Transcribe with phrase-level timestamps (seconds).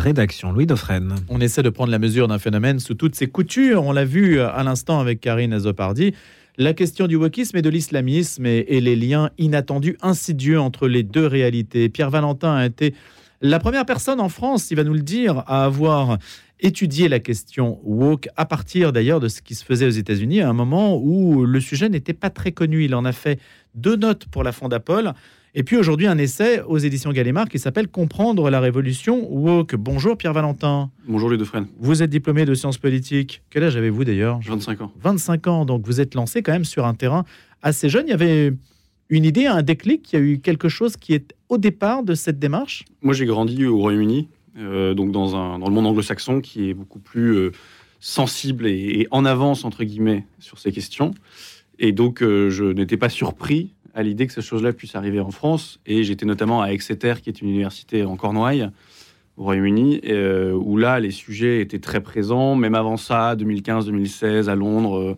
[0.00, 1.16] Rédaction Louis Dauphren.
[1.28, 3.82] On essaie de prendre la mesure d'un phénomène sous toutes ses coutures.
[3.82, 6.14] On l'a vu à l'instant avec Karine Azopardi.
[6.56, 11.02] La question du wokisme et de l'islamisme et, et les liens inattendus, insidieux entre les
[11.02, 11.88] deux réalités.
[11.88, 12.94] Pierre Valentin a été
[13.40, 16.18] la première personne en France, il va nous le dire, à avoir
[16.60, 20.48] étudié la question woke à partir d'ailleurs de ce qui se faisait aux États-Unis à
[20.48, 22.84] un moment où le sujet n'était pas très connu.
[22.84, 23.40] Il en a fait
[23.74, 25.12] deux notes pour la Fondapol
[25.54, 29.74] et puis aujourd'hui, un essai aux éditions Gallimard qui s'appelle Comprendre la révolution woke.
[29.76, 30.90] Bonjour Pierre Valentin.
[31.06, 31.64] Bonjour frères.
[31.80, 33.42] Vous êtes diplômé de sciences politiques.
[33.50, 34.40] Quel âge avez-vous d'ailleurs?
[34.44, 34.92] 25 ans.
[35.00, 37.24] 25 ans, donc vous êtes lancé quand même sur un terrain
[37.62, 38.04] assez jeune.
[38.06, 38.52] Il y avait
[39.08, 42.14] une idée, un déclic, il y a eu quelque chose qui est au départ de
[42.14, 42.84] cette démarche?
[43.00, 46.74] Moi j'ai grandi au Royaume-Uni, euh, donc dans, un, dans le monde anglo-saxon qui est
[46.74, 47.52] beaucoup plus euh,
[48.00, 51.12] sensible et, et, en avance entre guillemets sur ces questions.
[51.78, 55.32] Et donc euh, je n'étais pas surpris à l'idée que ces choses-là puissent arriver en
[55.32, 55.80] France.
[55.84, 58.70] Et j'étais notamment à Exeter, qui est une université en Cornouailles,
[59.36, 62.54] au Royaume-Uni, euh, où là, les sujets étaient très présents.
[62.54, 65.16] Même avant ça, 2015-2016, à Londres, euh,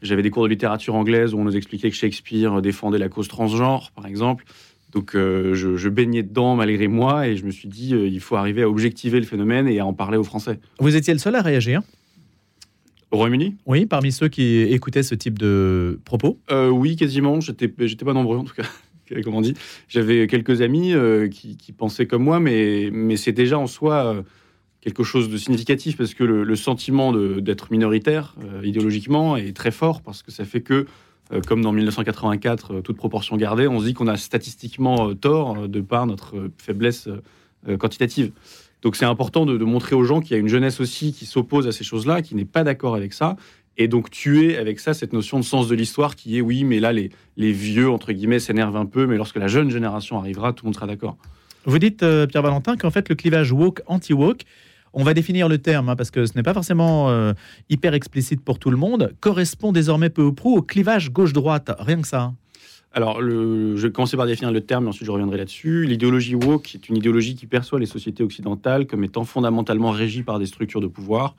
[0.00, 3.28] j'avais des cours de littérature anglaise où on nous expliquait que Shakespeare défendait la cause
[3.28, 4.44] transgenre, par exemple.
[4.92, 8.36] Donc euh, je, je, baignais dedans malgré moi et je me suis dit, il faut
[8.36, 10.58] arriver à objectiver le phénomène et à en parler aux Français.
[10.80, 11.82] Vous étiez le seul à réagir
[13.12, 17.40] au Royaume-Uni Oui, parmi ceux qui écoutaient ce type de propos euh, Oui, quasiment.
[17.40, 18.64] J'étais, j'étais pas nombreux en tout cas.
[19.22, 19.54] Comme on dit,
[19.88, 24.06] j'avais quelques amis euh, qui, qui, pensaient comme moi, mais, mais c'est déjà en soi
[24.06, 24.22] euh,
[24.80, 29.70] quelque chose de significatif parce que le, le sentiment de, d'être minoritaire idéologiquement est très
[29.70, 30.86] fort parce que ça fait que,
[31.46, 36.06] comme dans 1984, toute proportion gardée, on se dit qu'on a statistiquement tort de par
[36.06, 37.06] notre faiblesse
[37.78, 38.32] quantitative.
[38.82, 41.66] Donc c'est important de, montrer aux gens qu'il y a une jeunesse aussi qui s'oppose
[41.66, 43.36] à ces choses-là, qui n'est pas d'accord avec ça,
[43.78, 46.80] et donc tuer avec ça cette notion de sens de l'histoire qui est oui, mais
[46.80, 50.52] là les, les vieux entre guillemets s'énervent un peu, mais lorsque la jeune génération arrivera,
[50.52, 51.16] tout le monde sera d'accord.
[51.64, 54.42] Vous dites euh, Pierre Valentin qu'en fait le clivage woke anti-woke
[54.94, 57.32] on va définir le terme hein, parce que ce n'est pas forcément euh,
[57.70, 62.00] hyper explicite pour tout le monde, correspond désormais peu ou prou au clivage gauche-droite, rien
[62.00, 62.32] que ça.
[62.94, 65.86] Alors, je vais commencer par définir le terme, ensuite je reviendrai là-dessus.
[65.86, 70.38] L'idéologie woke est une idéologie qui perçoit les sociétés occidentales comme étant fondamentalement régies par
[70.38, 71.34] des structures de pouvoir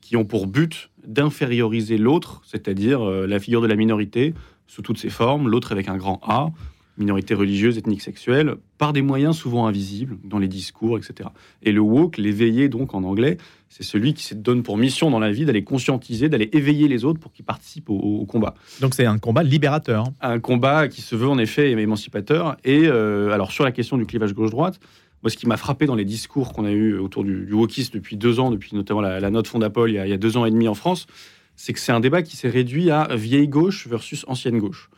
[0.00, 4.34] qui ont pour but d'inférioriser l'autre, c'est-à-dire euh, la figure de la minorité
[4.66, 6.50] sous toutes ses formes, l'autre avec un grand A,
[6.98, 11.28] minorité religieuse, ethnique, sexuelle, par des moyens souvent invisibles dans les discours, etc.
[11.62, 13.36] Et le woke, l'éveillé donc en anglais,
[13.68, 17.04] c'est celui qui se donne pour mission dans la vie d'aller conscientiser, d'aller éveiller les
[17.04, 18.54] autres pour qu'ils participent au, au, combat.
[18.80, 20.06] Donc c'est un combat libérateur.
[20.20, 22.56] Un combat qui se veut en effet émancipateur.
[22.64, 24.80] Et euh, alors sur la question du clivage gauche-droite,
[25.22, 27.94] moi, ce qui m'a frappé dans les discours qu'on a eu autour du, du wokisme
[27.94, 30.18] depuis deux ans, depuis notamment la, la note Fondapol il y, a, il y, a,
[30.18, 31.06] deux ans et demi en France,
[31.56, 34.90] c'est que c'est un débat qui s'est réduit à vieille gauche versus ancienne gauche.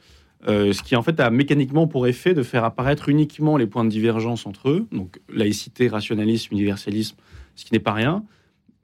[0.47, 3.84] Euh, ce qui en fait a mécaniquement pour effet de faire apparaître uniquement les points
[3.84, 7.16] de divergence entre eux, donc laïcité, rationalisme, universalisme,
[7.56, 8.22] ce qui n'est pas rien,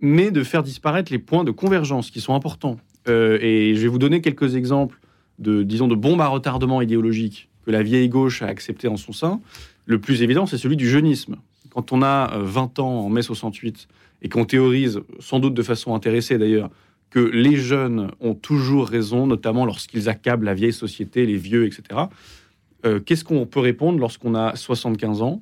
[0.01, 2.79] mais de faire disparaître les points de convergence qui sont importants.
[3.07, 4.99] Euh, et je vais vous donner quelques exemples
[5.39, 9.13] de, disons, de bombes à retardement idéologique que la vieille gauche a accepté en son
[9.13, 9.41] sein.
[9.87, 11.37] Le plus évident, c'est celui du jeunisme.
[11.71, 13.89] Quand on a 20 ans en mai 68
[14.23, 16.71] et qu'on théorise, sans doute de façon intéressée d'ailleurs,
[17.15, 21.83] que les jeunes ont toujours raison, notamment lorsqu'ils accablent la vieille société, les vieux, etc.
[22.85, 25.41] Euh, Qu'est-ce qu'on peut répondre lorsqu'on a 75 ans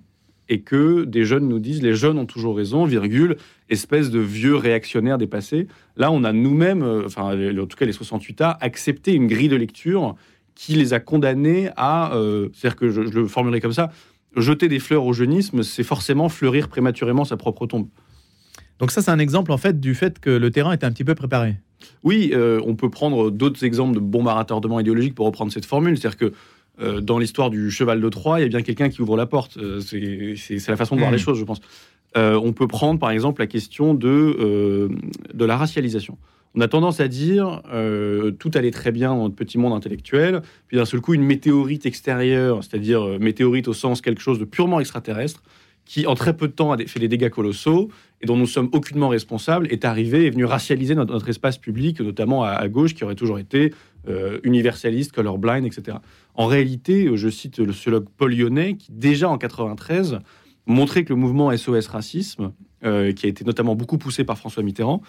[0.50, 3.38] et que des jeunes nous disent les jeunes ont toujours raison, virgule,
[3.70, 5.66] espèce de vieux réactionnaires dépassés.
[5.96, 9.56] Là, on a nous-mêmes, euh, enfin, en tout cas les 68A, accepté une grille de
[9.56, 10.14] lecture
[10.54, 13.90] qui les a condamnés à, euh, c'est-à-dire que je, je le formulerai comme ça,
[14.36, 17.88] jeter des fleurs au jeunisme, c'est forcément fleurir prématurément sa propre tombe.
[18.82, 21.04] Donc ça, c'est un exemple en fait du fait que le terrain est un petit
[21.04, 21.54] peu préparé.
[22.02, 25.96] Oui, euh, on peut prendre d'autres exemples de retardement idéologique pour reprendre cette formule.
[25.96, 26.32] C'est-à-dire que
[26.80, 29.26] euh, dans l'histoire du cheval de Troie, il y a bien quelqu'un qui ouvre la
[29.26, 29.56] porte.
[29.56, 31.14] Euh, c'est la façon de voir mmh.
[31.14, 31.60] les choses, je pense.
[32.16, 34.90] On peut prendre par exemple la question de,
[35.32, 36.18] de la racialisation.
[36.56, 37.62] On a tendance à dire
[38.40, 41.86] tout allait très bien dans notre petit monde intellectuel, puis d'un seul coup une météorite
[41.86, 45.40] extérieure, c'est-à-dire météorite au sens quelque chose de purement extraterrestre,
[45.84, 48.68] qui en très peu de temps a fait des dégâts colossaux et dont nous sommes
[48.72, 53.02] aucunement responsables, est arrivé et est venu racialiser notre, espace public, notamment à, gauche, qui
[53.02, 53.74] aurait toujours été
[54.08, 55.98] euh, universaliste, colorblind, etc.
[56.34, 60.20] En réalité, je cite le sociologue Paul Lyonnais, qui déjà en 93
[60.66, 62.52] montrait que le mouvement SOS Racisme,
[62.84, 65.02] euh, qui a été notamment beaucoup poussé par François Mitterrand,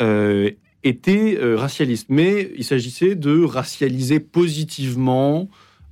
[0.00, 0.50] euh,
[0.82, 2.06] était euh, racialiste.
[2.08, 5.48] Mais il s'agissait de racialiser positivement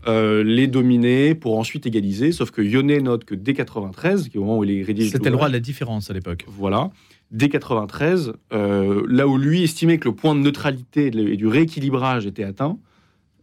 [0.07, 2.33] euh, les dominés pour ensuite égaliser.
[2.33, 5.11] Sauf que Yonnet note que dès 93, qui au moment où il rédige.
[5.11, 6.45] C'était le droit de la différence à l'époque.
[6.49, 6.91] Voilà.
[7.31, 12.27] Dès 93, euh, là où lui estimait que le point de neutralité et du rééquilibrage
[12.27, 12.79] était atteint,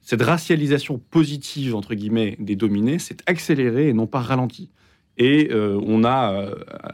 [0.02, 4.70] cette racialisation positive, entre guillemets, des dominés s'est accélérée et non pas ralentie.
[5.18, 6.46] Et on a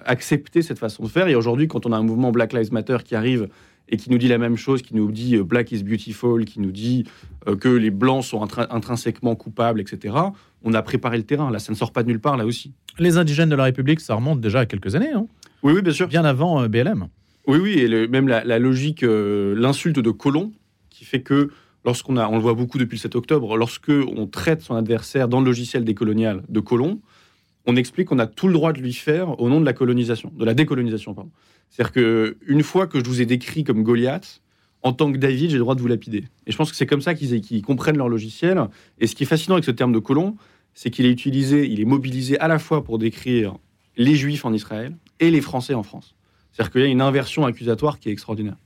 [0.04, 1.28] accepté cette façon de faire.
[1.28, 3.50] Et aujourd'hui, quand on a un mouvement Black Lives Matter qui arrive
[3.90, 6.72] et qui nous dit la même chose, qui nous dit Black is beautiful, qui nous
[6.72, 7.06] dit
[7.60, 10.16] que les Blancs sont intrinsèquement coupables, etc.,
[10.64, 11.52] on a préparé le terrain.
[11.52, 12.74] Là, ça ne sort pas de nulle part, là aussi.
[12.98, 15.28] Les indigènes de la République, ça remonte déjà à quelques années, non
[15.62, 16.08] Oui, oui, bien sûr.
[16.08, 17.08] Bien avant BLM.
[17.48, 20.52] Oui, oui, et même la, logique, l'insulte de colon,
[20.90, 21.52] qui fait que
[21.86, 25.28] lorsqu'on a, on le voit beaucoup depuis le 7 octobre, lorsque on traite son adversaire
[25.28, 27.00] dans le logiciel décolonial de colon,
[27.66, 30.32] on explique qu'on a tout le droit de lui faire au nom de la colonisation,
[30.36, 31.32] de la décolonisation, pardon.
[31.70, 34.42] C'est-à-dire que une fois que je vous ai décrit comme Goliath,
[34.84, 36.26] en tant que David, j'ai le droit de vous lapider.
[36.46, 38.62] Et je pense que c'est comme ça qu'ils comprennent leur logiciel.
[39.00, 40.38] Et ce qui est fascinant avec ce terme de colon,
[40.76, 43.56] c'est qu'il est utilisé, il est mobilisé à la fois pour décrire
[43.98, 46.16] les Juifs en Israël et les Français en France.
[46.52, 48.58] C'est-à-dire qu'il y a une inversion accusatoire qui est extraordinaire.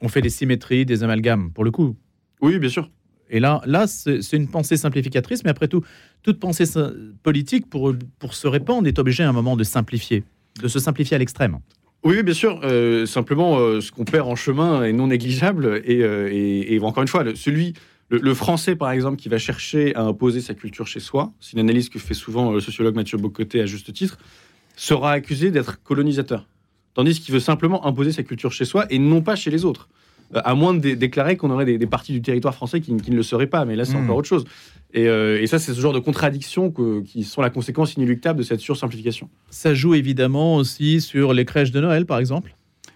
[0.00, 1.96] On fait des symétries, des amalgames, pour le coup.
[2.40, 2.88] Oui, bien sûr.
[3.30, 5.82] Et là, là c'est une pensée simplificatrice, mais après tout,
[6.22, 6.64] toute pensée
[7.22, 10.24] politique, pour, pour se répandre, est obligée à un moment de simplifier,
[10.62, 11.58] de se simplifier à l'extrême.
[12.04, 12.60] Oui, bien sûr.
[12.62, 15.82] Euh, simplement, euh, ce qu'on perd en chemin est non négligeable.
[15.84, 17.74] Et, euh, encore une fois, le, celui,
[18.08, 21.60] le, français, par exemple, qui va chercher à imposer sa culture chez soi, c'est une
[21.60, 24.18] analyse que fait souvent le sociologue Mathieu Bocoté à juste titre,
[24.76, 26.46] sera accusé d'être colonisateur.
[26.94, 29.88] Tandis qu'il veut simplement imposer sa culture chez soi et non pas chez les autres.
[30.36, 33.22] Euh, à moins de déclarer qu'on aurait des, parties du territoire français qui, ne le
[33.22, 33.64] seraient pas.
[33.64, 34.04] Mais là, c'est hmm.
[34.04, 34.44] encore autre chose.
[34.96, 36.72] Euh, et, ça, c'est ce genre de contradictions
[37.04, 39.28] qui sont la conséquence inéluctable de cette sursimplification.
[39.50, 42.54] Ça joue évidemment aussi sur les crèches de Noël, par exemple?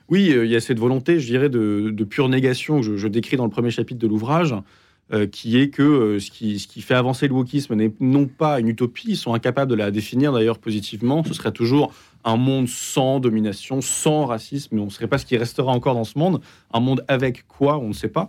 [0.09, 3.37] Oui, euh, il y a cette volonté, je dirais, de, pure négation que je, décris
[3.37, 4.55] dans le premier chapitre de l'ouvrage,
[5.31, 8.69] qui est que ce, qui, ce qui fait avancer le wokisme n'est non pas une
[8.69, 11.93] utopie, ils sont incapables de la définir d'ailleurs positivement, ce serait toujours
[12.25, 15.95] un monde sans domination, sans racisme, mais on ne saurait pas ce qui restera encore
[15.95, 16.41] dans ce monde.
[16.73, 18.29] Un monde avec quoi, on ne sait pas.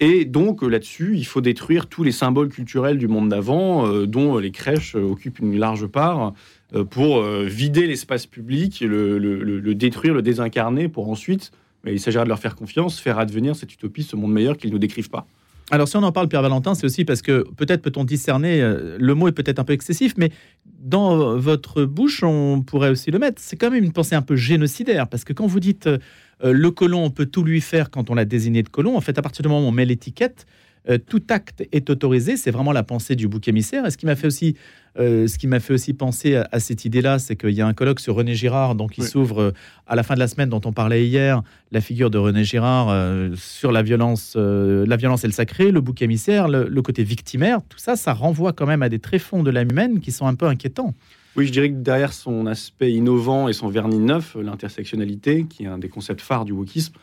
[0.00, 4.38] Et donc là-dessus, il faut détruire tous les symboles culturels du monde d'avant, euh, dont
[4.38, 6.32] les crèches occupent une large part,
[6.74, 11.52] euh, pour euh, vider l'espace public, le, le, détruire, le désincarner, pour ensuite,
[11.86, 14.78] il s'agira de leur faire confiance, faire advenir cette utopie, ce monde meilleur qu'ils ne
[14.78, 15.26] décrivent pas.
[15.70, 18.96] Alors, si on en parle, Pierre Valentin, c'est aussi parce que peut-être peut-on discerner, euh,
[18.98, 20.30] le mot est peut-être un peu excessif, mais
[20.78, 23.40] dans votre bouche, on pourrait aussi le mettre.
[23.40, 25.98] C'est quand même une pensée un peu génocidaire, parce que quand vous dites euh,
[26.42, 29.18] le colon, on peut tout lui faire quand on l'a désigné de colon, en fait,
[29.18, 30.46] à partir du moment où on met l'étiquette,
[30.88, 32.36] euh, tout acte est autorisé.
[32.36, 33.86] C'est vraiment la pensée du bouc émissaire.
[33.86, 34.56] Et ce qui m'a fait aussi,
[34.98, 37.72] euh, ce qui m'a fait aussi penser à, cette idée-là, c'est qu'il y a un
[37.72, 39.52] colloque sur René Girard, donc il s'ouvre euh,
[39.86, 41.42] à la fin de la semaine dont on parlait hier,
[41.72, 42.94] la figure de René Girard
[43.36, 47.60] sur la violence, la violence et le sacré, le bouc émissaire, le, le, côté victimaire.
[47.68, 50.34] Tout ça, ça renvoie quand même à des tréfonds de l'âme humaine qui sont un
[50.34, 50.94] peu inquiétants.
[51.36, 55.66] Oui, je dirais que derrière son aspect innovant et son vernis neuf, l'intersectionnalité, qui est
[55.66, 56.94] un des concepts phares du wokisme,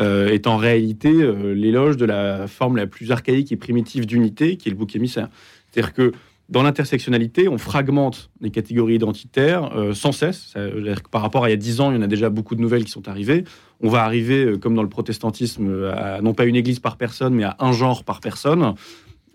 [0.00, 4.56] euh, est en réalité euh, l'éloge de la forme la plus archaïque et primitive d'unité,
[4.56, 5.28] qui est le bouc émissaire.
[5.70, 6.12] C'est-à-dire que
[6.48, 10.52] dans l'intersectionnalité, on fragmente les catégories identitaires euh, sans cesse.
[10.54, 12.56] Que par rapport à il y a dix ans, il y en a déjà beaucoup
[12.56, 13.44] de nouvelles qui sont arrivées.
[13.80, 17.44] On va arriver, comme dans le protestantisme, à non pas une église par personne, mais
[17.44, 18.74] à un genre par personne.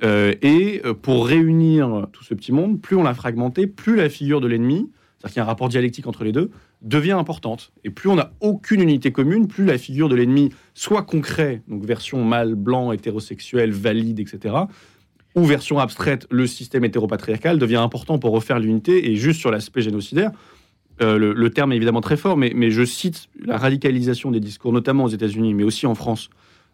[0.03, 4.47] et pour réunir tout ce petit monde, plus on l'a fragmenté, plus la figure de
[4.47, 4.89] l'ennemi,
[5.19, 7.71] c'est-à-dire qu'il y a un rapport dialectique entre les deux, devient importante.
[7.83, 11.83] Et plus on n'a aucune unité commune, plus la figure de l'ennemi, soit concret, donc
[11.83, 14.55] version mâle, blanc, hétérosexuel, valide, etc.,
[15.35, 19.11] ou version abstraite, le système hétéropatriarcal, devient important pour refaire l'unité.
[19.11, 20.31] Et juste sur l'aspect génocidaire,
[21.01, 25.05] euh, le, terme est évidemment très fort, mais, je cite la radicalisation des discours, notamment
[25.05, 26.29] aux États-Unis, mais aussi en France,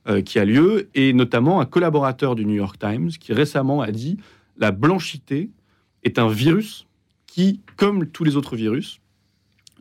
[0.07, 3.91] euh, qui a lieu, et notamment un collaborateur du New York Times qui récemment a
[3.91, 4.17] dit
[4.57, 5.49] la blanchité
[6.03, 6.87] est un virus
[7.27, 9.01] qui, comme tous les autres virus,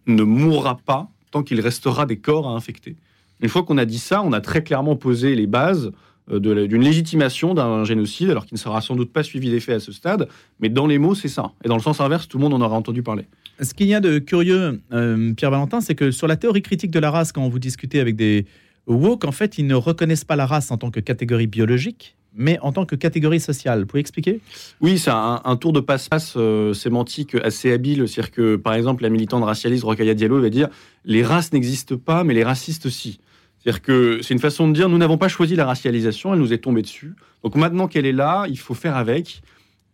[0.07, 2.97] ne mourra pas tant qu'il restera des corps à infecter.
[3.41, 5.93] Une fois qu'on a dit ça, on a très clairement posé les bases
[6.31, 9.81] euh, d'une légitimation d'un génocide, alors qu'il ne sera sans doute pas suivi d'effet à
[9.81, 10.29] ce stade,
[10.61, 11.53] mais dans les mots, c'est ça.
[11.65, 13.27] Et dans le sens inverse, tout le monde en aura entendu parler.
[13.61, 16.91] Ce qu'il y a de curieux, euh, Pierre Valentin, c'est que sur la théorie critique
[16.91, 18.47] de la race, quand vous discutez avec des
[18.87, 22.59] woke, en fait, ils ne reconnaissent pas la race en tant que catégorie biologique, mais
[22.61, 23.81] en tant que catégorie sociale.
[23.81, 24.41] Vous pouvez expliquer?
[24.81, 28.09] Oui, c'est un, tour de passe-passe euh, sémantique assez habile.
[28.09, 30.69] C'est-à-dire que, par exemple, la militante racialiste Rokhaya Diallo va dire
[31.05, 33.21] les races n'existent pas, mais les racistes aussi.
[33.59, 36.53] C'est-à-dire que c'est une façon de dire nous n'avons pas choisi la racialisation, elle nous
[36.53, 37.15] est tombée dessus.
[37.43, 39.43] Donc maintenant qu'elle est là, il faut faire avec.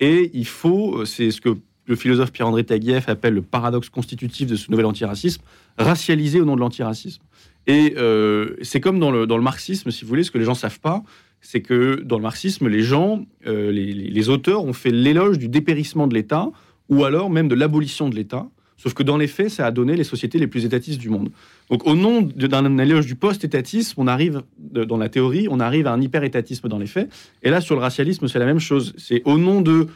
[0.01, 1.51] Et il faut, euh, c'est ce que
[1.87, 5.43] le philosophe Pierre-André Taguieff appelle le paradoxe constitutif de ce nouvel antiracisme,
[5.77, 7.23] racialiser au nom de l'antiracisme.
[7.67, 10.45] Et euh, c'est comme dans le, dans le marxisme, si vous voulez, ce que les
[10.45, 11.03] gens ne savent pas,
[11.41, 16.07] c'est que dans le marxisme, les gens, euh, les, auteurs ont fait l'éloge du dépérissement
[16.07, 16.51] de l'État
[16.89, 18.49] ou alors même de l'abolition de l'État.
[18.77, 21.31] Sauf que dans les faits, ça a donné les sociétés les plus étatistes du monde.
[21.69, 25.93] Donc, au nom d'un éloge du post-étatisme, on arrive, dans la théorie, on arrive à
[25.93, 27.11] un hyper-étatisme dans les faits.
[27.43, 28.95] Et là, sur le racialisme, c'est la même chose.
[28.97, 29.89] C'est au nom de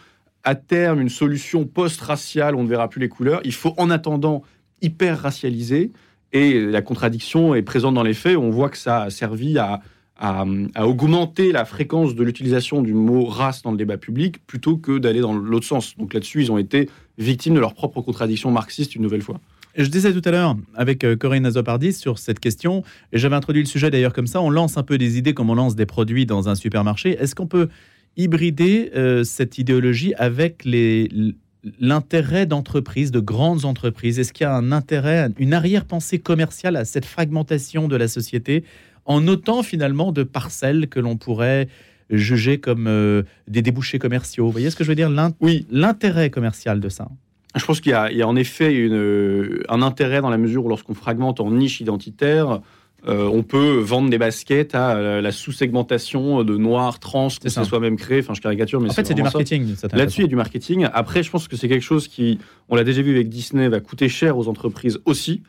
[0.45, 3.41] à terme une solution post-raciale, on ne verra plus les couleurs.
[3.45, 4.43] Il faut en attendant
[4.83, 5.91] hyper racialiser.
[6.33, 8.37] Et la contradiction est présente dans les faits.
[8.37, 9.81] On voit que ça a servi à,
[10.17, 10.45] à,
[10.85, 15.21] augmenter la fréquence de l'utilisation du mot race dans le débat public plutôt que d'aller
[15.21, 15.97] dans l'autre sens.
[15.97, 19.41] Donc là-dessus, ils ont été victimes de leur propre contradiction marxiste une nouvelle fois.
[19.77, 23.63] Je disais tout à l'heure avec euh, Corinne Azopardis sur cette question, et j'avais introduit
[23.63, 25.87] le sujet d'ailleurs comme ça, on lance un peu des idées comme on lance des
[25.87, 27.17] produits dans un supermarché.
[27.21, 27.69] Est-ce qu'on peut
[28.17, 30.65] hybrider euh, cette idéologie avec
[31.81, 34.21] l'intérêt d'entreprises, de grandes entreprises?
[34.21, 38.63] Est-ce qu'il y a un intérêt, une arrière-pensée commerciale à cette fragmentation de la société
[39.07, 41.69] en autant finalement de parcelles que l'on pourrait
[42.11, 45.11] juger comme euh, des débouchés commerciaux Vous voyez ce que je veux dire?
[45.41, 47.09] Oui, l'intérêt commercial de ça.
[47.55, 50.95] Je pense qu'il y, a en effet une, un intérêt dans la mesure où lorsqu'on
[50.95, 52.61] fragmente en niche identitaire,
[53.07, 57.97] euh, on peut vendre des baskets à la sous-segmentation de noirs, trans, qu'on s'est soi-même
[57.97, 58.21] créé.
[58.21, 59.75] Enfin, je caricature, mais en fait, c'est du marketing.
[59.93, 60.89] Là-dessus, il y a du marketing.
[60.93, 63.81] Après, je pense que c'est quelque chose qui, on l'a déjà vu avec Disney, va
[63.81, 65.43] coûter cher aux entreprises aussi.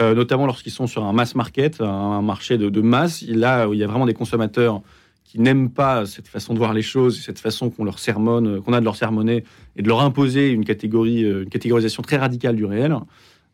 [0.00, 3.22] Euh, notamment lorsqu'ils sont sur un mass market, un marché de, de masse.
[3.28, 4.80] Là, il y a vraiment des consommateurs
[5.24, 8.72] qui n'aiment pas cette façon de voir les choses, cette façon qu'on leur sermonne, qu'on
[8.72, 9.44] a de leur sermonner
[9.76, 12.94] et de leur imposer une catégorie, euh, une catégorisation très radicale du réel.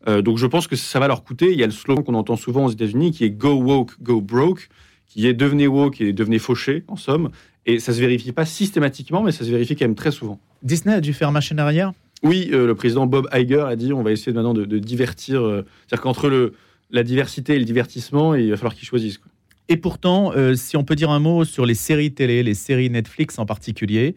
[0.07, 1.51] Euh, donc je pense que ça va leur coûter.
[1.51, 4.21] Il y a le slogan qu'on entend souvent aux États-Unis qui est Go woke, go
[4.21, 4.69] broke,
[5.07, 7.29] qui est devenez woke et devenez fauché, en somme.
[7.65, 10.39] Et ça se vérifie pas systématiquement, mais ça se vérifie quand même très souvent.
[10.63, 11.93] Disney a dû faire machine arrière
[12.23, 15.41] Oui, euh, le président Bob Iger a dit on va essayer maintenant de, divertir.
[15.41, 16.51] C'est-à-dire qu'entre
[16.91, 19.17] la diversité et le divertissement, il va falloir qu'ils choisissent.
[19.17, 19.31] Quoi.
[19.69, 22.89] Et pourtant, euh, si on peut dire un mot sur les séries télé, les séries
[22.89, 24.15] Netflix en particulier,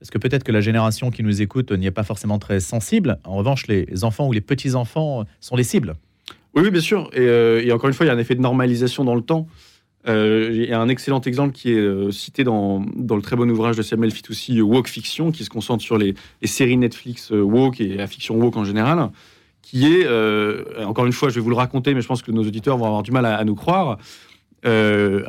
[0.00, 3.18] parce que peut-être que la génération qui nous écoute n'y est pas forcément très sensible?
[3.24, 5.94] En revanche, les enfants ou les petits-enfants sont les cibles.
[6.54, 7.10] Oui, bien sûr.
[7.16, 9.46] Euh, et, encore une fois, il y a un effet de normalisation dans le temps.
[10.06, 13.76] Euh, il y a un excellent exemple qui est cité dans, le très bon ouvrage
[13.76, 18.06] de Samuel Fitoussi, Woke Fiction, qui se concentre sur les, séries Netflix woke et la
[18.06, 19.10] fiction woke en général,
[19.62, 20.06] qui est,
[20.84, 22.86] encore une fois, je vais vous le raconter, mais je pense que nos auditeurs vont
[22.86, 23.98] avoir du mal à nous croire.
[24.66, 25.22] Euh,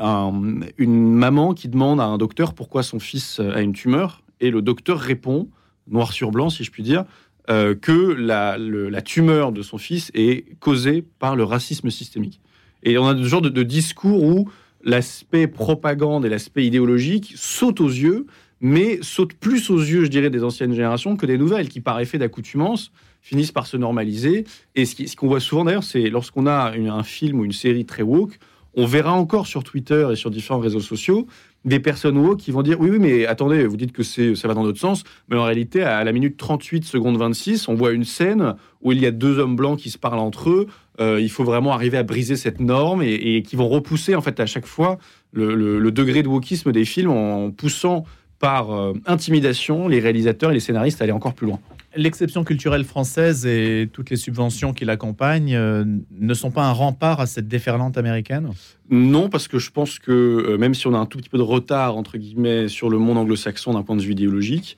[0.77, 4.61] une maman qui demande à un docteur pourquoi son fils a une tumeur, et le
[4.61, 5.49] docteur répond,
[5.87, 7.05] noir sur blanc si je puis dire,
[7.49, 8.57] euh, que la,
[9.01, 12.39] tumeur de son fils est causée par le racisme systémique.
[12.83, 14.49] Et on a ce genre de, discours où
[14.85, 18.27] l'aspect propagande et l'aspect idéologique sautent aux yeux,
[18.61, 21.99] mais sautent plus aux yeux, je dirais, des anciennes générations que des nouvelles, qui par
[21.99, 24.45] effet d'accoutumance finissent par se normaliser.
[24.75, 28.03] Et ce qu'on voit souvent d'ailleurs, c'est lorsqu'on a un film ou une série très
[28.03, 28.39] woke,
[28.75, 31.27] on verra encore sur Twitter et sur différents réseaux sociaux
[31.65, 34.53] des personnes woke qui vont dire oui, oui, mais attendez, vous dites que ça va
[34.53, 38.05] dans notre sens, mais en réalité, à la minute 38 secondes 26, on voit une
[38.05, 40.67] scène où il y a deux hommes blancs qui se parlent entre eux.
[41.01, 44.39] Euh, il faut vraiment arriver à briser cette norme et, qui vont repousser en fait
[44.39, 44.97] à chaque fois
[45.33, 48.05] le, degré de wokisme des films en poussant
[48.45, 51.59] par euh, intimidation les réalisateurs et les scénaristes à aller encore plus loin
[51.95, 57.19] l'exception culturelle française et toutes les subventions qui l'accompagnent euh, ne sont pas un rempart
[57.19, 58.49] à cette déferlante américaine?
[58.89, 61.37] Non, parce que je pense que euh, même si on a un tout petit peu
[61.37, 64.77] de retard, entre guillemets, sur le monde anglo-saxon d'un point de vue idéologique,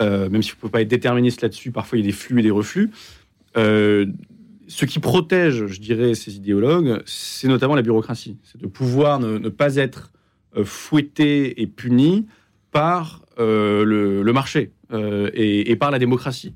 [0.00, 2.16] euh, même si on ne peut pas être déterministe là-dessus, parfois il y a des
[2.16, 2.90] flux et des reflux,
[3.54, 8.38] ce qui protège, je dirais, ces idéologues, c'est notamment la bureaucratie.
[8.42, 10.12] C'est de pouvoir ne, pas être
[10.64, 12.26] fouetté et puni
[12.72, 14.72] par le, le marché.
[14.92, 16.52] Euh, et, par la démocratie.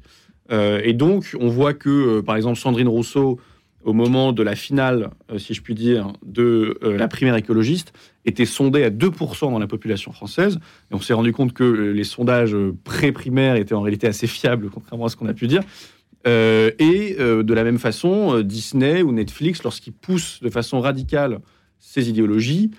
[0.52, 3.40] Euh, et donc, on voit que, euh, par exemple, Sandrine Rousseau,
[3.82, 7.92] au moment de la finale, si je puis dire, de la primaire écologiste,
[8.24, 10.58] était sondée à 2% dans la population française.
[10.90, 15.06] Et on s'est rendu compte que les sondages pré-primaires étaient en réalité assez fiables, contrairement
[15.06, 15.62] à ce qu'on a pu dire.
[16.26, 21.38] et de la même façon, Disney ou Netflix, lorsqu'ils poussent de façon radicale
[21.78, 22.72] ces idéologies,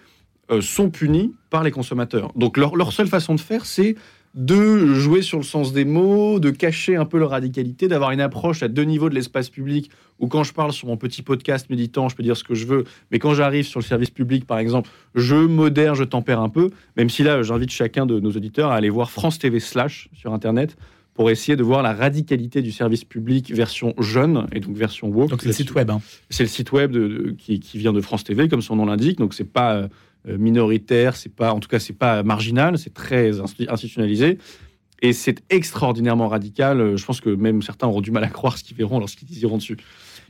[0.61, 2.31] sont punis par les consommateurs.
[2.35, 3.95] Donc leur, leur seule façon de faire, c'est
[4.37, 8.21] de jouer sur le sens des mots, de cacher un peu leur radicalité, d'avoir une
[8.21, 9.89] approche à deux niveaux de l'espace public,
[10.19, 12.67] où quand je parle sur mon petit podcast méditant, je peux dire ce que je
[12.67, 16.49] veux, mais quand j'arrive sur le service public, par exemple, je modère, je tempère un
[16.49, 20.07] peu, même si là, j'invite chacun de nos auditeurs à aller voir France TV slash
[20.13, 20.77] sur Internet,
[21.15, 25.31] pour essayer de voir la radicalité du service public version jeune et donc version woke.
[25.31, 25.89] Donc c'est le site web.
[25.89, 25.99] Hein.
[26.29, 26.95] C'est le site web
[27.37, 29.17] qui, qui, vient de France TV, comme son nom l'indique.
[29.17, 29.87] Donc c'est pas euh, euh,
[30.25, 34.37] minoritaire, c'est pas, en tout cas, c'est pas marginal, c'est très institutionnalisé.
[35.01, 36.81] Et c'est extraordinairement radical.
[36.81, 39.37] Euh, je pense que même certains auront du mal à croire ce qu'ils verront lorsqu'ils
[39.39, 39.77] iront dessus.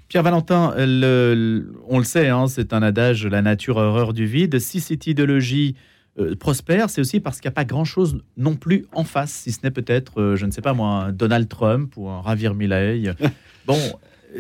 [0.10, 4.58] Pierre Valentin, on le sait, hein, c'est un adage, la nature horreur du vide.
[4.58, 5.76] Si cette idéologie
[6.18, 9.52] euh, prospère, c'est aussi parce qu'il n'y a pas grand-chose non plus en face, si
[9.52, 13.12] ce n'est peut-être, je ne sais pas moi, Donald Trump ou un Ravir Milei.
[13.66, 13.78] bon,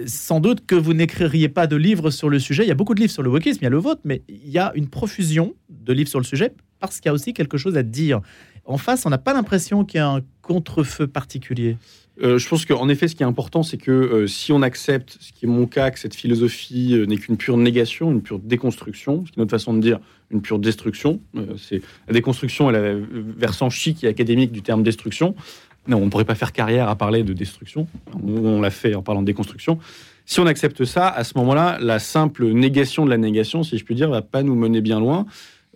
[0.06, 2.63] sans doute que vous n'écririez pas de livres sur le sujet.
[2.63, 4.22] Il y a beaucoup de livres sur le wokisme, il y a le vôtre, mais
[4.27, 7.34] il y a une profusion de livres sur le sujet parce qu'il y a aussi
[7.34, 8.22] quelque chose à dire.
[8.65, 11.77] En face, on n'a pas l'impression qu'il y a un contre-feu particulier
[12.24, 15.17] euh, je pense qu'en effet, ce qui est important, c'est que euh, si on accepte,
[15.20, 18.39] ce qui est mon cas, que cette philosophie euh, n'est qu'une pure négation, une pure
[18.39, 20.00] déconstruction, ce qui est notre façon de dire
[20.32, 21.22] une pure destruction.
[21.58, 25.36] c'est la déconstruction, elle a le versant chic et académique du terme destruction.
[25.88, 27.88] Non, on ne pourrait pas faire carrière à parler de destruction.
[28.22, 29.79] On, l'a fait en parlant de déconstruction.
[30.25, 33.86] Si on accepte ça, à ce moment-là, la simple négation de la négation, si je
[33.86, 35.25] puis dire, va pas nous mener bien loin.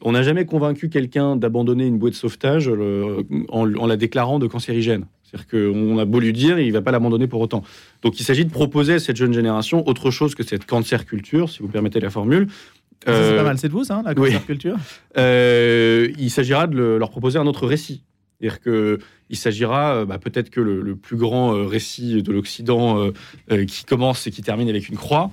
[0.01, 2.69] On n'a jamais convaincu quelqu'un d'abandonner une bouée de sauvetage
[3.49, 5.05] en, la déclarant de cancérigène.
[5.23, 7.63] C'est-à-dire qu'on a beau lui dire, il ne va pas l'abandonner pour autant.
[8.01, 11.49] Donc il s'agit de proposer à cette jeune génération autre chose que cette cancer culture,
[11.49, 12.47] si vous permettez la formule.
[13.05, 14.75] c'est pas euh, mal, c'est de vous ça, la cancer culture?
[15.17, 18.03] Euh, Il s'agira de leur proposer un autre récit.
[18.41, 23.11] C'est-à-dire qu'il s'agira euh, bah, peut-être que le, plus grand récit de l'Occident
[23.67, 25.31] qui commence et qui termine avec une croix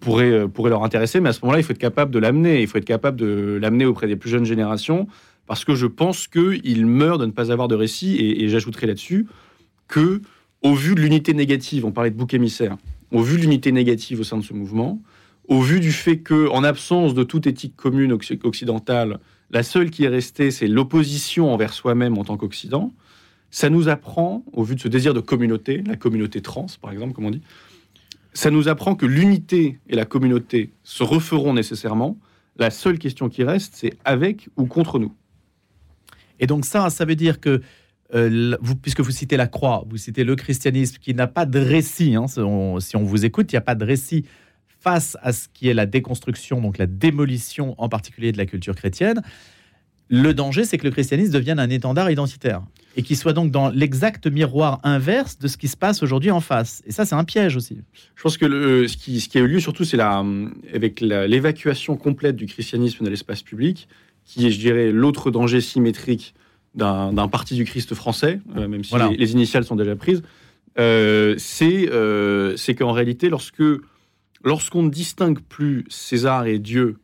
[0.00, 2.78] pourrait, leur intéresser, mais à ce moment-là, il faut être capable de l'amener, il faut
[2.78, 5.06] être capable de l'amener auprès des plus jeunes générations.
[5.46, 9.26] Parce que je pense qu'il meurt de ne pas avoir de récit, et, j'ajouterai là-dessus
[9.88, 10.20] que,
[10.62, 12.76] au vu de l'unité négative, on parlait de bouc émissaire,
[13.12, 15.00] au vu de l'unité négative au sein de ce mouvement,
[15.46, 20.04] au vu du fait que, en absence de toute éthique commune occidentale, la seule qui
[20.04, 22.92] est restée, c'est l'opposition envers soi-même en tant qu'Occident,
[23.50, 27.12] ça nous apprend, au vu de ce désir de communauté, la communauté trans, par exemple,
[27.14, 27.42] comme on dit,
[28.32, 32.18] ça nous apprend que l'unité et la communauté se referont nécessairement.
[32.58, 35.14] La seule question qui reste, c'est avec ou contre nous.
[36.38, 37.62] Et donc ça, ça veut dire que,
[38.14, 42.14] euh, puisque vous citez la croix, vous citez le christianisme qui n'a pas de récit,
[42.14, 42.40] hein, si,
[42.96, 44.26] on, vous écoute, il n'y a pas de récit
[44.86, 48.76] face à ce qui est la déconstruction, donc la démolition en particulier de la culture
[48.76, 49.20] chrétienne.
[50.08, 52.62] Le danger, c'est que le christianisme devienne un étendard identitaire
[52.96, 56.38] et qu'il soit donc dans l'exact miroir inverse de ce qui se passe aujourd'hui en
[56.38, 56.84] face.
[56.86, 57.80] Et ça, c'est un piège aussi.
[58.14, 60.24] Je pense que le, ce, qui, ce, qui, a eu lieu surtout, c'est la,
[60.72, 63.88] avec l'évacuation complète du christianisme de l'espace public,
[64.24, 66.32] qui est, je dirais, l'autre danger symétrique
[66.76, 70.22] d'un parti du Christ français, euh, même si les, initiales sont déjà prises,
[70.78, 73.62] euh, euh, c'est qu'en réalité, lorsque
[74.46, 76.96] lorsqu'on ne distingue plus César et Dieu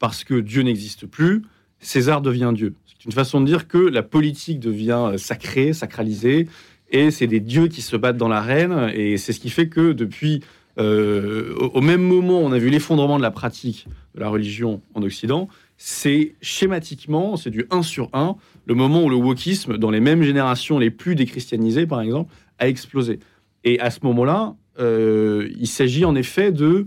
[0.00, 1.42] parce que Dieu n'existe plus,
[1.78, 2.74] César devient Dieu.
[2.86, 6.48] C'est une façon de dire que la politique devient sacrée, sacralisée,
[6.90, 9.92] et c'est des dieux qui se battent dans l'arène, et c'est ce qui fait que
[9.92, 10.42] depuis,
[10.78, 15.48] au même moment, on a vu l'effondrement de la pratique de la religion en Occident,
[15.76, 18.36] c'est schématiquement, c'est du 1 sur 1,
[18.66, 22.68] le moment où le wokisme, dans les mêmes générations les plus déchristianisées, par exemple, a
[22.68, 23.20] explosé.
[23.64, 26.86] Et à ce moment-là, euh, il s'agit en effet de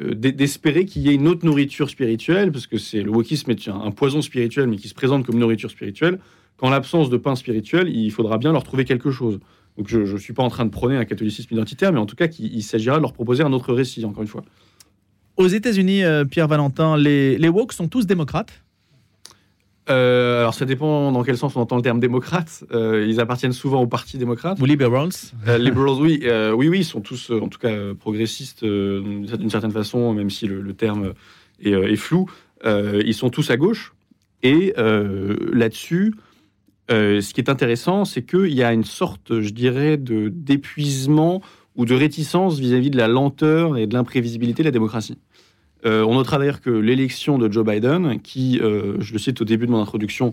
[0.00, 3.68] euh, d'espérer qu'il y ait une autre nourriture spirituelle, parce que c'est le wokisme est
[3.68, 6.18] un, poison spirituel, mais qui se présente comme nourriture spirituelle.
[6.56, 9.38] Qu'en l'absence de pain spirituel, il faudra bien leur trouver quelque chose.
[9.76, 12.16] Donc je ne suis pas en train de prôner un catholicisme identitaire, mais en tout
[12.16, 14.44] cas, il s'agira de leur proposer un autre récit, encore une fois.
[15.36, 18.61] Aux États-Unis, euh, Pierre Valentin, les, les sont tous démocrates
[19.90, 22.64] euh, alors ça dépend dans quel sens on entend le terme démocrate.
[22.72, 24.60] Euh, ils appartiennent souvent au Parti démocrate.
[24.60, 25.10] Ou liberals
[25.58, 26.22] Liberals, oui,
[26.54, 30.72] oui, oui, ils sont tous en tout cas progressistes d'une certaine façon, même si le,
[30.72, 31.14] terme
[31.60, 32.30] est, flou.
[32.64, 33.92] ils sont tous à gauche.
[34.42, 36.14] Et là-dessus,
[36.88, 41.42] ce qui est intéressant, c'est qu'il y a une sorte, je dirais, de d'épuisement
[41.74, 45.18] ou de réticence vis-à-vis de la lenteur et de l'imprévisibilité de la démocratie.
[45.84, 49.44] Euh, on notera d'ailleurs que l'élection de Joe Biden, qui, euh, je le cite au
[49.44, 50.32] début de mon introduction,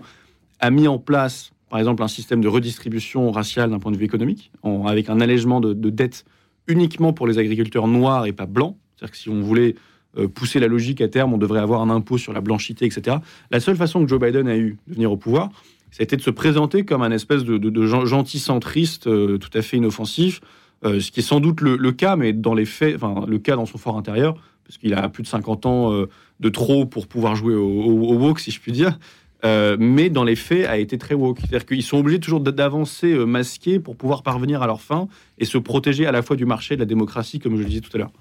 [0.59, 4.05] a mis en place, par exemple, un système de redistribution raciale d'un point de vue
[4.05, 4.51] économique,
[4.85, 6.25] avec un allègement de, de dette
[6.67, 8.75] uniquement pour les agriculteurs noirs et pas blancs.
[8.95, 9.75] C'est-à-dire que si on voulait
[10.17, 13.17] euh, pousser la logique à terme, on devrait avoir un impôt sur la blanchité, etc.
[13.49, 15.49] La seule façon que Joe Biden a eu de venir au pouvoir,
[15.97, 19.77] été de se présenter comme un espèce de, de, de gentil centriste tout à fait
[19.77, 20.39] inoffensif,
[20.85, 23.55] euh, ce qui est sans doute le, cas, mais dans les faits, enfin, le cas
[23.55, 26.07] dans son fort intérieur, parce qu'il a plus de 50 ans euh,
[26.39, 28.97] de trop pour pouvoir jouer au, au, woke, si je puis dire.
[29.45, 31.39] Euh, mais dans les faits, a été très woke.
[31.39, 35.57] C'est-à-dire qu'ils sont obligés toujours d'avancer masqués pour pouvoir parvenir à leur fin et se
[35.57, 37.91] protéger à la fois du marché et de la démocratie, comme je le disais tout
[37.95, 38.11] à l'heure.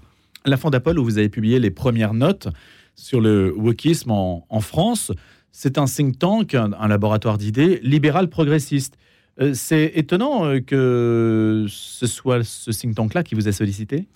[0.44, 2.48] La Fondapol, où vous avez publié les premières notes
[2.94, 5.12] sur le wokisme en, en France,
[5.52, 8.96] c'est un think tank, un laboratoire d'idées libéral progressiste.
[9.40, 14.06] Euh, c'est étonnant euh, que ce soit ce think tank-là qui vous a sollicité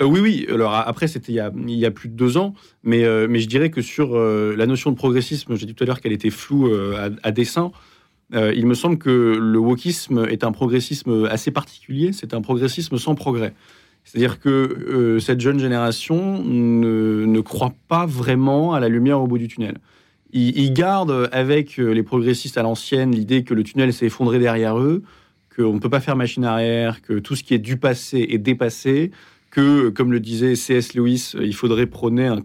[0.00, 0.46] euh, Oui, oui.
[0.48, 3.82] Alors après, c'était il, y a plus de deux ans, mais, mais je dirais que
[3.82, 6.70] sur la notion de progressisme, j'ai dit tout à l'heure qu'elle était floue
[7.22, 7.70] à, dessein.
[8.32, 12.12] il me semble que le wokisme est un progressisme assez particulier.
[12.12, 13.52] C'est un progressisme sans progrès.
[14.04, 19.38] C'est-à-dire que cette jeune génération ne, ne croit pas vraiment à la lumière au bout
[19.38, 19.78] du tunnel
[20.32, 24.78] ils, gardent avec euh, les progressistes à l'ancienne l'idée que le tunnel s'est effondré derrière
[24.78, 25.02] eux,
[25.54, 28.38] qu'on ne peut pas faire machine arrière, que tout ce qui est du passé est
[28.38, 29.10] dépassé,
[29.52, 30.94] que, comme le disait C.S.
[30.94, 32.42] Lewis, euh, il faudrait prôner un,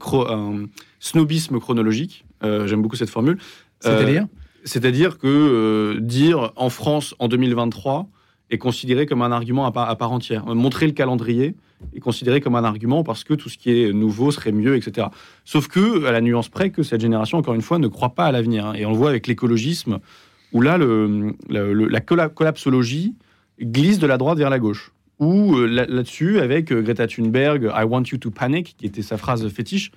[1.00, 2.26] snobisme chronologique.
[2.44, 3.38] Euh, j'aime beaucoup cette formule.
[3.80, 4.28] C'est-à-dire?
[4.64, 8.10] C'est-à-dire que euh, dire en France en 2023
[8.50, 10.46] est considéré comme un argument à part, entière.
[10.46, 11.56] Montrer le calendrier
[11.94, 15.08] est considéré comme un argument parce que tout ce qui est nouveau serait mieux, etc.
[15.46, 18.26] Sauf que, à la nuance près, que cette génération, encore une fois, ne croit pas
[18.26, 18.66] à l'avenir.
[18.68, 18.74] hein.
[18.76, 20.00] Et on le voit avec l'écologisme,
[20.54, 23.16] où là, le, la colla- collapsologie
[23.62, 24.92] glisse de la droite vers la gauche.
[25.20, 29.02] Ou euh, là- là-dessus, avec euh, Greta Thunberg, I want you to panic, qui était
[29.02, 29.92] sa phrase fétiche,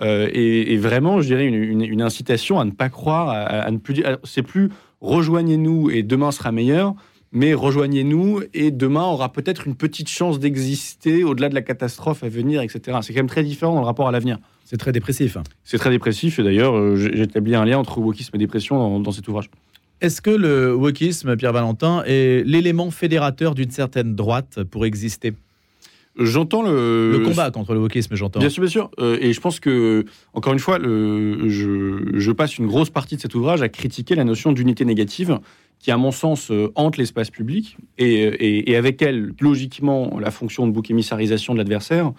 [0.00, 4.18] euh, et, vraiment, je dirais, une, incitation à ne pas croire, à, ne plus dire.
[4.24, 4.70] C'est plus
[5.00, 6.94] rejoignez-nous et demain sera meilleur,
[7.32, 12.28] mais rejoignez-nous et demain aura peut-être une petite chance d'exister au-delà de la catastrophe à
[12.28, 12.98] venir, etc.
[13.02, 14.38] C'est quand même très différent dans le rapport à l'avenir.
[14.64, 15.38] C'est très dépressif.
[15.64, 19.12] C'est très dépressif et d'ailleurs, euh, établi un lien entre wokisme et dépression dans, dans
[19.12, 19.50] cet ouvrage.
[20.00, 25.32] Est-ce que le wokisme, Pierre Valentin, est l'élément fédérateur d'une certaine droite pour exister?
[26.18, 28.40] J'entends le, Le combat contre le wokisme, j'entends.
[28.40, 28.90] Bien sûr, bien sûr.
[28.98, 33.16] Euh, et je pense que, encore une fois, le, je, je passe une grosse partie
[33.16, 35.38] de cet ouvrage à critiquer la notion d'unité négative
[35.78, 40.66] qui, à mon sens, euh, hante l'espace public et, et- avec elle, logiquement, la fonction
[40.66, 42.12] de bouc émissarisation de l'adversaire.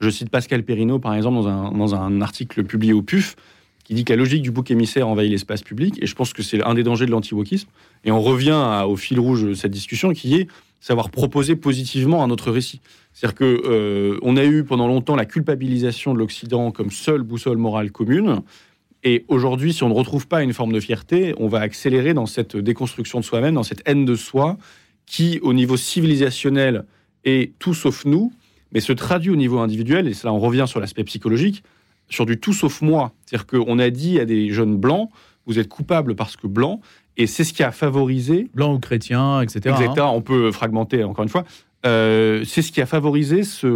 [0.00, 3.36] Je cite Pascal Perrineau, par exemple, dans un, dans un article publié au PUF,
[3.84, 5.96] qui dit que la logique du bouc émissaire envahit l'espace public.
[6.02, 7.68] Et je pense que c'est un des dangers de l'anti-wokisme.
[8.04, 10.48] Et on revient au fil rouge de cette discussion, qui est
[10.80, 12.80] savoir proposer positivement un autre récit.
[13.14, 17.56] C'est-à-dire que euh, on a eu pendant longtemps la culpabilisation de l'Occident comme seule boussole
[17.56, 18.42] morale commune.
[19.06, 22.26] Et aujourd'hui, si on ne retrouve pas une forme de fierté, on va accélérer dans
[22.26, 24.58] cette déconstruction de soi-même, dans cette haine de soi,
[25.06, 26.84] qui, au niveau civilisationnel,
[27.24, 28.32] est tout sauf nous,
[28.72, 31.62] mais se traduit au niveau individuel, et cela on revient sur l'aspect psychologique,
[32.08, 33.12] sur du tout sauf moi.
[33.24, 35.08] C'est-à-dire qu'on a dit à des jeunes blancs,
[35.46, 36.80] vous êtes coupables parce que blanc,
[37.16, 39.60] et c'est ce qui a favorisé Blanc ou chrétien, etc.
[39.66, 39.76] hein.
[39.76, 41.44] Exactement, on peut fragmenter encore une fois.
[41.86, 43.68] Euh, c'est ce qui a favorisé ce,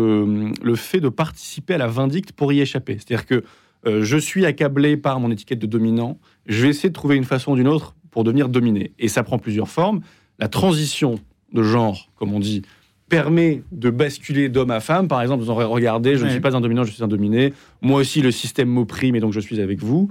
[0.60, 2.94] le fait de participer à la vindicte pour y échapper.
[2.94, 3.44] C'est-à-dire que
[3.86, 7.24] euh, je suis accablé par mon étiquette de dominant, je vais essayer de trouver une
[7.24, 8.92] façon ou d'une autre pour devenir dominé.
[8.98, 10.00] Et ça prend plusieurs formes.
[10.38, 11.18] La transition
[11.52, 12.62] de genre, comme on dit,
[13.08, 15.08] permet de basculer d'homme à femme.
[15.08, 17.52] Par exemple, vous aurez regardé, je ne suis pas un dominant, je suis un dominé.
[17.82, 20.08] Moi aussi, le système m'opprime et donc je suis avec vous.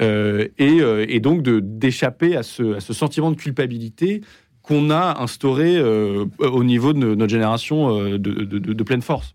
[0.00, 4.22] Euh, et, euh, et donc d'échapper à ce, à ce sentiment de culpabilité
[4.62, 9.02] qu'on a instauré euh, au niveau de no- notre génération de, de- de- de pleine
[9.02, 9.34] force.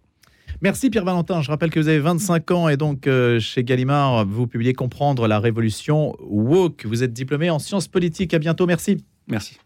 [0.62, 1.42] Merci Pierre Valentin.
[1.42, 5.28] Je rappelle que vous avez 25 ans et donc euh, chez Gallimard, vous publiez Comprendre
[5.28, 6.86] la révolution woke.
[6.86, 8.34] Vous êtes diplômé en sciences politiques.
[8.34, 8.66] À bientôt.
[8.66, 9.04] Merci.
[9.28, 9.60] Merci.